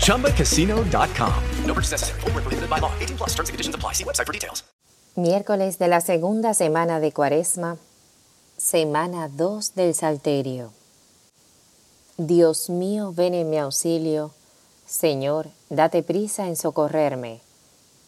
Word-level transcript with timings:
ChumbaCasino.com. 0.00 1.42
No 1.66 1.74
purchase 1.74 1.92
necessary. 1.92 2.20
Full 2.20 2.32
prohibited 2.32 2.68
by 2.68 2.80
law. 2.80 2.92
18 2.98 3.16
plus 3.16 3.30
terms 3.34 3.48
and 3.48 3.54
conditions 3.54 3.74
apply. 3.74 3.94
See 3.94 4.04
website 4.04 4.26
for 4.26 4.32
details. 4.32 4.64
Miércoles 5.16 5.78
de 5.78 5.88
la 5.88 6.00
segunda 6.00 6.54
semana 6.54 7.00
de 7.00 7.10
Cuaresma, 7.10 7.76
semana 8.56 9.28
2 9.28 9.74
del 9.74 9.92
Salterio. 9.94 10.72
Dios 12.16 12.70
mío, 12.70 13.12
ven 13.12 13.34
en 13.34 13.50
mi 13.50 13.58
auxilio. 13.58 14.30
Señor, 14.86 15.48
date 15.70 16.04
prisa 16.04 16.46
en 16.46 16.54
socorrerme. 16.54 17.40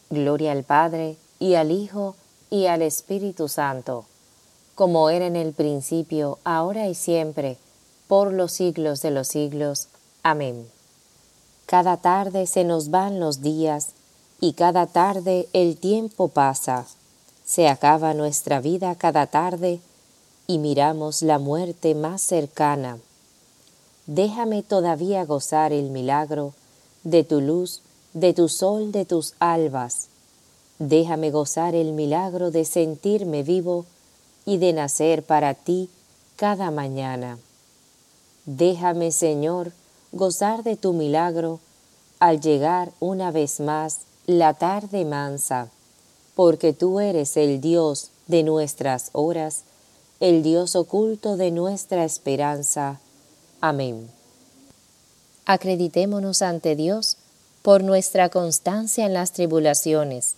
Gloria 0.09 0.53
al 0.53 0.63
Padre, 0.63 1.17
y 1.41 1.55
al 1.55 1.73
Hijo, 1.73 2.15
y 2.49 2.67
al 2.67 2.83
Espíritu 2.83 3.49
Santo, 3.49 4.05
como 4.77 5.11
era 5.11 5.27
en 5.27 5.35
el 5.35 5.53
principio, 5.53 6.39
ahora 6.45 6.87
y 6.87 6.95
siempre, 6.95 7.57
por 8.07 8.33
los 8.33 8.53
siglos 8.53 9.03
de 9.03 9.11
los 9.11 9.27
siglos. 9.27 9.89
Amén. 10.23 10.71
Cada 11.71 11.97
tarde 11.99 12.47
se 12.47 12.65
nos 12.65 12.91
van 12.91 13.21
los 13.21 13.43
días, 13.43 13.91
y 14.41 14.55
cada 14.55 14.87
tarde 14.87 15.49
el 15.53 15.77
tiempo 15.77 16.27
pasa. 16.27 16.87
Se 17.45 17.69
acaba 17.69 18.13
nuestra 18.13 18.61
vida 18.61 18.97
cada 18.97 19.27
tarde, 19.27 19.79
y 20.49 20.59
miramos 20.59 21.23
la 21.23 21.39
muerte 21.39 21.95
más 21.95 22.23
cercana. 22.23 22.99
Déjame 24.07 24.65
todavía 24.65 25.25
gozar 25.25 25.73
el 25.73 25.91
milagro 25.91 26.55
de 27.05 27.23
tu 27.23 27.41
luz, 27.41 27.83
de 28.15 28.35
tu 28.35 28.49
sol, 28.49 28.91
de 28.91 29.05
tus 29.05 29.35
albas 29.39 30.11
Déjame 30.81 31.31
gozar 31.31 31.75
el 31.75 31.93
milagro 31.93 32.51
de 32.51 32.65
sentirme 32.65 33.43
vivo 33.43 33.85
y 34.47 34.57
de 34.57 34.73
nacer 34.73 35.23
para 35.23 35.53
ti 35.53 35.91
cada 36.37 36.71
mañana. 36.71 37.39
Déjame, 38.47 39.13
Señor, 39.13 39.73
gozar 40.13 40.63
de 40.63 40.77
tu 40.77 40.93
milagro 40.93 41.61
al 42.19 42.41
llegar 42.41 42.93
una 43.01 43.31
vez 43.31 43.61
más 43.61 44.01
la 44.27 44.55
tarde 44.55 45.05
mansa, 45.05 45.69
porque 46.35 46.73
tú 46.73 47.01
eres 47.01 47.37
el 47.37 47.61
Dios 47.61 48.11
de 48.27 48.43
nuestras 48.43 49.11
horas, 49.13 49.63
el 50.21 50.43
Dios 50.43 50.77
oculto 50.77 51.37
de 51.37 51.51
nuestra 51.51 52.05
esperanza. 52.05 53.01
Amén. 53.61 54.11
Acreditémonos 55.47 56.43
ante 56.43 56.77
Dios 56.77 57.17
por 57.63 57.83
nuestra 57.83 58.29
constancia 58.29 59.07
en 59.07 59.15
las 59.15 59.33
tribulaciones 59.33 60.37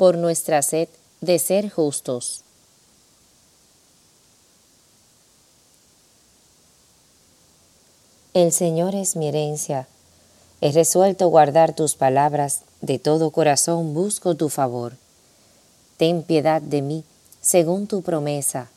por 0.00 0.16
nuestra 0.16 0.62
sed 0.62 0.88
de 1.20 1.38
ser 1.38 1.68
justos. 1.68 2.42
El 8.32 8.52
Señor 8.52 8.94
es 8.94 9.16
mi 9.16 9.26
herencia. 9.26 9.88
He 10.60 10.70
resuelto 10.70 11.26
guardar 11.26 11.74
tus 11.74 11.96
palabras, 11.96 12.60
de 12.80 13.00
todo 13.00 13.32
corazón 13.32 13.92
busco 13.92 14.36
tu 14.36 14.48
favor. 14.48 14.92
Ten 15.96 16.22
piedad 16.22 16.62
de 16.62 16.80
mí, 16.80 17.04
según 17.40 17.88
tu 17.88 18.02
promesa. 18.02 18.70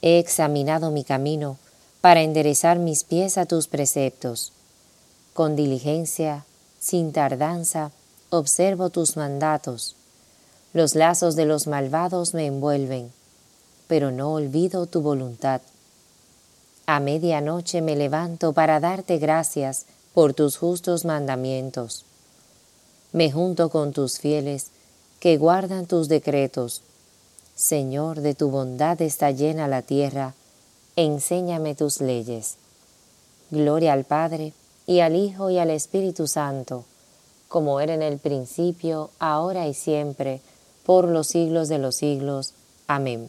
He 0.00 0.18
examinado 0.18 0.90
mi 0.90 1.04
camino 1.04 1.58
para 2.00 2.22
enderezar 2.22 2.80
mis 2.80 3.04
pies 3.04 3.38
a 3.38 3.46
tus 3.46 3.68
preceptos. 3.68 4.52
Con 5.32 5.54
diligencia, 5.54 6.44
sin 6.80 7.12
tardanza, 7.12 7.92
observo 8.30 8.90
tus 8.90 9.16
mandatos. 9.16 9.94
Los 10.72 10.96
lazos 10.96 11.36
de 11.36 11.44
los 11.44 11.68
malvados 11.68 12.34
me 12.34 12.46
envuelven, 12.46 13.12
pero 13.86 14.10
no 14.10 14.32
olvido 14.32 14.86
tu 14.86 15.02
voluntad. 15.02 15.60
A 16.86 17.00
medianoche 17.00 17.80
me 17.80 17.96
levanto 17.96 18.52
para 18.52 18.80
darte 18.80 19.18
gracias 19.18 19.86
por 20.14 20.34
tus 20.34 20.56
justos 20.56 21.04
mandamientos. 21.04 22.04
Me 23.12 23.30
junto 23.30 23.70
con 23.70 23.92
tus 23.92 24.18
fieles 24.18 24.68
que 25.20 25.36
guardan 25.36 25.86
tus 25.86 26.08
decretos. 26.08 26.82
Señor, 27.54 28.20
de 28.20 28.34
tu 28.34 28.50
bondad 28.50 29.00
está 29.00 29.30
llena 29.30 29.68
la 29.68 29.82
tierra, 29.82 30.34
enséñame 30.96 31.74
tus 31.74 32.00
leyes. 32.00 32.56
Gloria 33.50 33.92
al 33.92 34.04
Padre, 34.04 34.52
y 34.86 35.00
al 35.00 35.14
Hijo, 35.14 35.50
y 35.50 35.58
al 35.58 35.70
Espíritu 35.70 36.26
Santo, 36.26 36.84
como 37.48 37.80
era 37.80 37.94
en 37.94 38.02
el 38.02 38.18
principio, 38.18 39.10
ahora 39.18 39.68
y 39.68 39.74
siempre, 39.74 40.40
por 40.84 41.06
los 41.06 41.28
siglos 41.28 41.68
de 41.68 41.78
los 41.78 41.96
siglos. 41.96 42.54
Amén. 42.88 43.28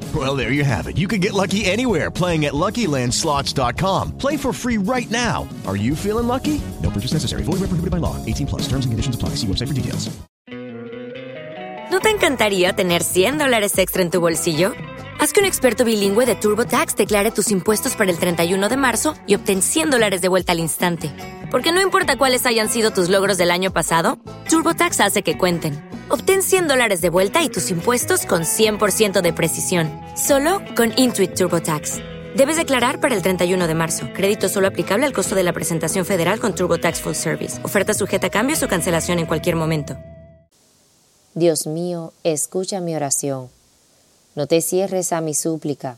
Well, 0.13 0.35
there 0.35 0.51
you 0.51 0.65
have 0.65 0.87
it. 0.87 0.97
You 0.97 1.07
can 1.07 1.21
get 1.21 1.33
lucky 1.33 1.63
anywhere 1.63 2.11
playing 2.11 2.43
at 2.45 2.53
LuckyLandSlots.com. 2.53 4.17
Play 4.17 4.35
for 4.35 4.51
free 4.51 4.77
right 4.77 5.09
now. 5.09 5.47
Are 5.65 5.77
you 5.77 5.95
feeling 5.95 6.27
lucky? 6.27 6.59
No 6.81 6.89
purchase 6.89 7.13
necessary. 7.13 7.43
Void 7.43 7.61
where 7.61 7.69
prohibited 7.69 7.91
by 7.91 7.97
law. 7.97 8.17
18 8.25 8.47
plus. 8.47 8.63
Terms 8.63 8.83
and 8.85 8.91
conditions 8.91 9.15
apply. 9.15 9.35
See 9.35 9.47
website 9.47 9.69
for 9.69 9.73
details. 9.73 10.09
¿No 11.91 11.99
te 11.99 12.09
encantaría 12.09 12.71
tener 12.71 13.03
100 13.03 13.37
dólares 13.37 13.77
extra 13.77 14.01
en 14.01 14.09
tu 14.09 14.21
bolsillo? 14.21 14.71
Haz 15.19 15.33
que 15.33 15.41
un 15.41 15.45
experto 15.45 15.83
bilingüe 15.83 16.25
de 16.25 16.35
TurboTax 16.35 16.95
declare 16.95 17.31
tus 17.31 17.51
impuestos 17.51 17.97
para 17.97 18.09
el 18.09 18.17
31 18.17 18.69
de 18.69 18.77
marzo 18.77 19.13
y 19.27 19.35
obtén 19.35 19.61
100 19.61 19.89
dólares 19.91 20.21
de 20.21 20.29
vuelta 20.29 20.53
al 20.53 20.59
instante. 20.59 21.11
Porque 21.51 21.73
no 21.73 21.81
importa 21.81 22.17
cuáles 22.17 22.45
hayan 22.45 22.69
sido 22.69 22.91
tus 22.91 23.09
logros 23.09 23.37
del 23.37 23.51
año 23.51 23.73
pasado, 23.73 24.17
TurboTax 24.49 25.01
hace 25.01 25.21
que 25.21 25.37
cuenten. 25.37 25.90
Obtén 26.11 26.43
100 26.43 26.67
dólares 26.69 27.01
de 27.01 27.09
vuelta 27.09 27.43
y 27.43 27.49
tus 27.49 27.71
impuestos 27.71 28.25
con 28.25 28.43
100% 28.43 29.21
de 29.21 29.33
precisión, 29.33 29.89
solo 30.15 30.61
con 30.77 30.93
Intuit 30.95 31.33
TurboTax. 31.33 31.95
Debes 32.37 32.55
declarar 32.55 33.01
para 33.01 33.13
el 33.13 33.21
31 33.21 33.67
de 33.67 33.75
marzo. 33.75 34.07
Crédito 34.13 34.47
solo 34.47 34.67
aplicable 34.67 35.05
al 35.05 35.11
costo 35.11 35.35
de 35.35 35.43
la 35.43 35.51
presentación 35.51 36.05
federal 36.05 36.39
con 36.39 36.55
TurboTax 36.55 37.01
Full 37.01 37.15
Service. 37.15 37.59
Oferta 37.65 37.93
sujeta 37.93 38.27
a 38.27 38.29
cambios 38.29 38.63
o 38.63 38.69
cancelación 38.69 39.19
en 39.19 39.25
cualquier 39.25 39.57
momento. 39.57 39.97
Dios 41.33 41.67
mío, 41.67 42.13
escucha 42.23 42.79
mi 42.79 42.95
oración 42.95 43.49
no 44.33 44.47
te 44.47 44.61
cierres 44.61 45.11
a 45.11 45.21
mi 45.21 45.33
súplica. 45.33 45.97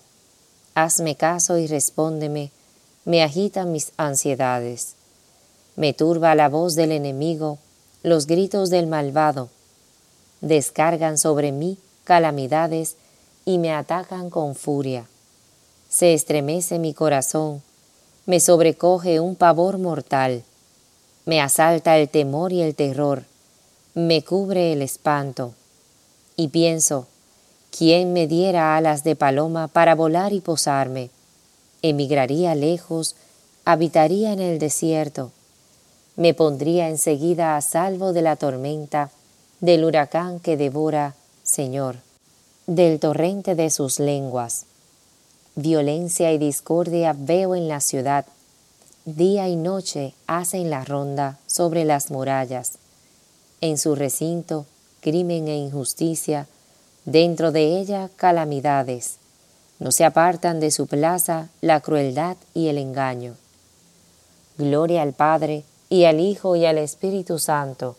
Hazme 0.74 1.16
caso 1.16 1.57
y 1.59 1.68
respóndeme, 1.68 2.51
me 3.06 3.21
agitan 3.21 3.71
mis 3.71 3.92
ansiedades. 3.98 4.95
Me 5.75 5.94
turba 5.94 6.33
la 6.33 6.50
voz 6.50 6.75
del 6.75 6.92
enemigo, 6.92 7.59
los 8.01 8.25
gritos 8.25 8.69
del 8.71 8.88
malvado. 8.88 9.50
Descargan 10.44 11.18
sobre 11.18 11.54
mí 11.54 11.78
calamidades 12.04 12.98
y 13.45 13.60
me 13.60 13.74
atacan 13.74 14.30
con 14.30 14.56
furia. 14.56 15.07
Se 15.88 16.13
estremece 16.13 16.80
mi 16.80 16.94
corazón, 16.94 17.62
me 18.25 18.42
sobrecoge 18.42 19.22
un 19.22 19.38
pavor 19.38 19.78
mortal, 19.78 20.44
me 21.25 21.40
asalta 21.40 21.98
el 21.98 22.10
temor 22.10 22.51
y 22.51 22.62
el 22.62 22.75
terror, 22.75 23.24
me 23.94 24.22
cubre 24.22 24.74
el 24.74 24.81
espanto, 24.81 25.54
y 26.36 26.50
pienso, 26.50 27.07
¿quién 27.72 28.12
me 28.12 28.28
diera 28.28 28.75
alas 28.75 29.06
de 29.06 29.16
paloma 29.16 29.69
para 29.69 29.95
volar 29.95 30.34
y 30.34 30.42
posarme? 30.42 31.10
Emigraría 31.81 32.54
lejos, 32.54 33.16
habitaría 33.63 34.34
en 34.34 34.42
el 34.42 34.60
desierto, 34.60 35.31
me 36.18 36.34
pondría 36.34 36.90
enseguida 36.90 37.56
a 37.56 37.62
salvo 37.62 38.12
de 38.12 38.24
la 38.24 38.36
tormenta, 38.36 39.10
del 39.63 39.86
huracán 39.86 40.42
que 40.42 40.57
devora, 40.57 41.15
Señor, 41.44 41.95
del 42.68 43.00
torrente 43.00 43.56
de 43.56 43.69
sus 43.69 43.98
lenguas 43.98 44.65
Violencia 45.56 46.33
y 46.33 46.38
discordia 46.38 47.15
veo 47.15 47.56
en 47.56 47.69
la 47.69 47.80
ciudad. 47.80 48.25
Día 49.06 49.48
y 49.48 49.56
noche 49.56 50.15
hacen 50.25 50.69
la 50.69 50.83
ronda 50.83 51.38
sobre 51.45 51.86
las 51.86 52.12
murallas. 52.12 52.80
En 53.62 53.77
su 53.77 53.94
recinto, 53.94 54.65
crimen 55.00 55.48
e 55.48 55.56
injusticia, 55.56 56.48
dentro 57.06 57.54
de 57.54 57.80
ella 57.80 58.09
calamidades. 58.18 59.18
No 59.77 59.94
se 59.94 60.04
apartan 60.04 60.59
de 60.59 60.71
su 60.71 60.88
plaza 60.88 61.50
la 61.62 61.80
crueldad 61.80 62.36
y 62.54 62.68
el 62.69 62.80
engaño. 62.80 63.36
Gloria 64.57 65.04
al 65.04 65.13
Padre, 65.13 65.63
y 65.88 66.06
al 66.06 66.19
Hijo, 66.19 66.57
y 66.57 66.66
al 66.66 66.80
Espíritu 66.80 67.38
Santo, 67.38 67.95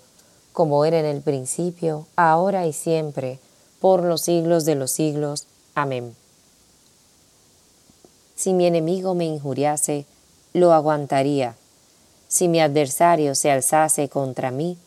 como 0.55 0.85
era 0.85 1.01
en 1.01 1.07
el 1.07 1.21
principio, 1.21 2.07
ahora 2.15 2.65
y 2.69 2.73
siempre, 2.73 3.41
por 3.81 4.05
los 4.05 4.21
siglos 4.21 4.65
de 4.65 4.77
los 4.77 4.93
siglos. 4.93 5.49
Amén. 5.75 6.15
Si 8.37 8.53
mi 8.53 8.65
enemigo 8.65 9.17
me 9.17 9.25
injuriase, 9.25 10.07
lo 10.53 10.73
aguantaría. 10.73 11.57
Si 12.29 12.47
mi 12.47 12.61
adversario 12.61 13.35
se 13.35 13.51
alzase 13.51 14.09
contra 14.09 14.53
mí, 14.53 14.79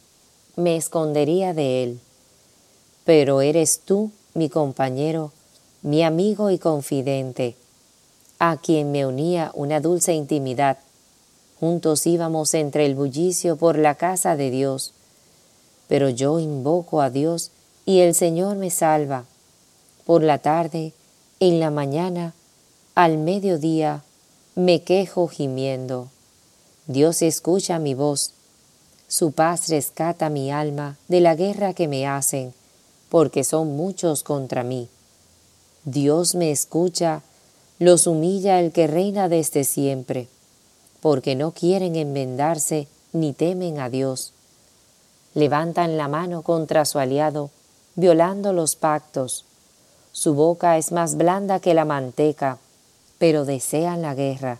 me 0.55 0.77
escondería 0.77 1.53
de 1.53 1.83
él. 1.83 1.99
Pero 3.03 3.41
eres 3.41 3.81
tú, 3.81 4.11
mi 4.35 4.47
compañero, 4.47 5.33
mi 5.81 6.01
amigo 6.01 6.49
y 6.49 6.59
confidente, 6.59 7.57
a 8.39 8.55
quien 8.55 8.93
me 8.93 9.05
unía 9.05 9.51
una 9.53 9.81
dulce 9.81 10.13
intimidad. 10.13 10.77
Juntos 11.59 12.07
íbamos 12.07 12.53
entre 12.53 12.85
el 12.85 12.95
bullicio 12.95 13.57
por 13.57 13.77
la 13.77 13.95
casa 13.95 14.37
de 14.37 14.49
Dios. 14.49 14.93
Pero 15.87 16.09
yo 16.09 16.39
invoco 16.39 17.01
a 17.01 17.09
Dios 17.09 17.51
y 17.85 17.99
el 17.99 18.13
Señor 18.13 18.57
me 18.57 18.69
salva. 18.69 19.25
Por 20.05 20.23
la 20.23 20.39
tarde, 20.39 20.93
en 21.39 21.59
la 21.59 21.71
mañana, 21.71 22.33
al 22.95 23.17
mediodía 23.17 24.03
me 24.55 24.81
quejo 24.81 25.27
gimiendo. 25.27 26.09
Dios 26.87 27.21
escucha 27.21 27.79
mi 27.79 27.93
voz. 27.93 28.31
Su 29.07 29.31
paz 29.31 29.69
rescata 29.69 30.29
mi 30.29 30.51
alma 30.51 30.97
de 31.07 31.21
la 31.21 31.35
guerra 31.35 31.73
que 31.73 31.87
me 31.87 32.07
hacen, 32.07 32.53
porque 33.09 33.43
son 33.43 33.77
muchos 33.77 34.23
contra 34.23 34.63
mí. 34.63 34.89
Dios 35.85 36.35
me 36.35 36.51
escucha, 36.51 37.21
los 37.79 38.07
humilla 38.07 38.59
el 38.59 38.71
que 38.71 38.87
reina 38.87 39.29
desde 39.29 39.63
siempre, 39.63 40.27
porque 40.99 41.35
no 41.35 41.51
quieren 41.51 41.95
enmendarse 41.95 42.87
ni 43.13 43.31
temen 43.31 43.79
a 43.79 43.89
Dios. 43.89 44.33
Levantan 45.37 45.97
la 45.97 46.07
mano 46.07 46.41
contra 46.41 46.83
su 46.83 46.97
aliado, 46.97 47.51
violando 47.93 48.53
los 48.53 48.75
pactos. 48.75 49.45
Su 50.11 50.33
boca 50.33 50.79
es 50.79 50.91
más 50.91 51.15
blanda 51.15 51.59
que 51.59 51.75
la 51.75 51.85
manteca, 51.85 52.57
pero 53.19 53.45
desean 53.45 54.01
la 54.01 54.15
guerra. 54.15 54.57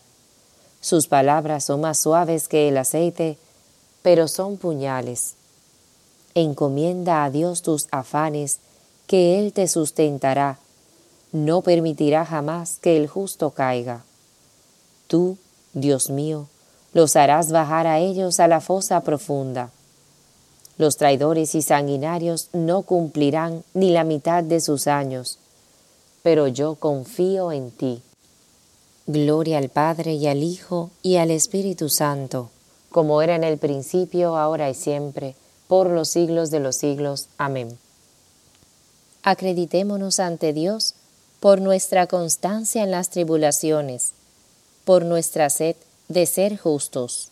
Sus 0.80 1.08
palabras 1.08 1.64
son 1.64 1.82
más 1.82 1.98
suaves 1.98 2.48
que 2.48 2.68
el 2.68 2.78
aceite, 2.78 3.40
pero 4.04 4.28
son 4.28 4.58
puñales. 4.58 5.34
Encomienda 6.36 7.24
a 7.24 7.32
Dios 7.32 7.64
tus 7.64 7.88
afanes, 7.90 8.60
que 9.08 9.40
Él 9.40 9.54
te 9.54 9.68
sustentará. 9.68 10.60
No 11.32 11.64
permitirá 11.64 12.24
jamás 12.24 12.78
que 12.78 12.98
el 12.98 13.08
justo 13.08 13.50
caiga. 13.50 14.04
Tú, 15.08 15.40
Dios 15.74 16.12
mío, 16.12 16.46
los 16.94 17.16
harás 17.16 17.52
bajar 17.52 17.88
a 17.88 17.98
ellos 17.98 18.40
a 18.40 18.48
la 18.48 18.62
fosa 18.62 19.02
profunda. 19.02 19.72
Los 20.78 20.98
traidores 20.98 21.56
y 21.56 21.62
sanguinarios 21.62 22.50
no 22.54 22.84
cumplirán 22.84 23.64
ni 23.74 23.92
la 23.92 24.04
mitad 24.04 24.44
de 24.44 24.60
sus 24.60 24.88
años, 24.88 25.40
pero 26.22 26.48
yo 26.48 26.76
confío 26.76 27.52
en 27.52 27.72
ti. 27.72 28.02
Gloria 29.08 29.58
al 29.58 29.70
Padre 29.70 30.14
y 30.14 30.28
al 30.28 30.44
Hijo 30.44 30.92
y 31.02 31.16
al 31.16 31.32
Espíritu 31.32 31.90
Santo, 31.90 32.52
como 32.92 33.22
era 33.22 33.36
en 33.36 33.44
el 33.44 33.58
principio, 33.58 34.38
ahora 34.38 34.70
y 34.70 34.74
siempre, 34.74 35.36
por 35.68 35.90
los 35.90 36.10
siglos 36.10 36.52
de 36.52 36.60
los 36.60 36.76
siglos. 36.76 37.28
Amén. 37.38 37.78
Acreditémonos 39.24 40.20
ante 40.20 40.54
Dios 40.54 40.94
por 41.40 41.60
nuestra 41.62 42.08
constancia 42.08 42.84
en 42.84 42.92
las 42.92 43.10
tribulaciones, 43.10 44.14
por 44.86 45.06
nuestra 45.06 45.50
sed 45.50 45.76
de 46.08 46.26
ser 46.26 46.58
justos. 46.58 47.32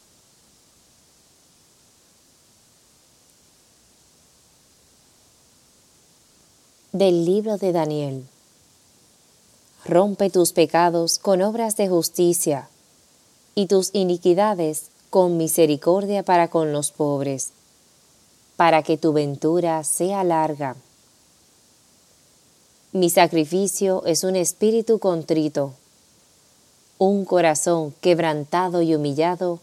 Del 6.95 7.25
libro 7.25 7.57
de 7.57 7.73
Daniel 7.73 8.25
rompe 9.83 10.29
tus 10.29 10.53
pecados 10.53 11.19
con 11.19 11.41
obras 11.41 11.75
de 11.75 11.89
justicia 11.89 12.69
y 13.53 13.65
tus 13.65 13.89
iniquidades 13.91 14.91
con 15.09 15.35
misericordia 15.35 16.23
para 16.23 16.47
con 16.47 16.71
los 16.71 16.91
pobres, 16.91 17.51
para 18.55 18.81
que 18.81 18.95
tu 18.95 19.11
ventura 19.11 19.83
sea 19.83 20.23
larga. 20.23 20.77
Mi 22.93 23.09
sacrificio 23.09 24.05
es 24.05 24.23
un 24.23 24.37
espíritu 24.37 24.97
contrito, 24.97 25.73
un 26.97 27.25
corazón 27.25 27.93
quebrantado 27.99 28.81
y 28.81 28.95
humillado, 28.95 29.59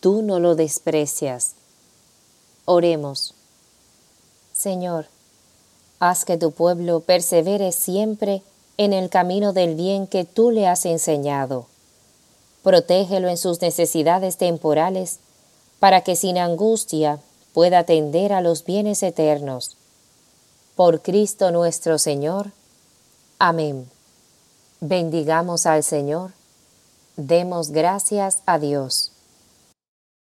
tú 0.00 0.20
no 0.20 0.38
lo 0.40 0.56
desprecias. 0.56 1.54
Oremos. 2.66 3.32
Señor, 4.52 5.06
haz 6.00 6.24
que 6.24 6.38
tu 6.38 6.50
pueblo 6.50 7.00
persevere 7.00 7.70
siempre 7.72 8.42
en 8.78 8.92
el 8.92 9.10
camino 9.10 9.52
del 9.52 9.74
bien 9.74 10.06
que 10.06 10.24
tú 10.24 10.50
le 10.50 10.66
has 10.66 10.86
enseñado. 10.86 11.66
Protégelo 12.62 13.28
en 13.28 13.36
sus 13.36 13.60
necesidades 13.60 14.38
temporales, 14.38 15.18
para 15.78 16.00
que 16.00 16.16
sin 16.16 16.38
angustia 16.38 17.20
pueda 17.52 17.80
atender 17.80 18.32
a 18.32 18.40
los 18.40 18.64
bienes 18.64 19.02
eternos. 19.02 19.76
Por 20.76 21.02
Cristo 21.02 21.50
nuestro 21.50 21.98
Señor. 21.98 22.52
Amén. 23.38 23.88
Bendigamos 24.80 25.66
al 25.66 25.82
Señor. 25.82 26.32
Demos 27.16 27.70
gracias 27.70 28.38
a 28.46 28.58
Dios. 28.58 29.12